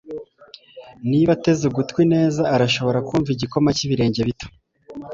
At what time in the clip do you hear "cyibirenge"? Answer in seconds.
3.77-4.21